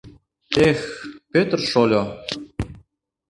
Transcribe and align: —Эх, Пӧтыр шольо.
—Эх, 0.67 0.79
Пӧтыр 1.31 1.61
шольо. 1.71 2.03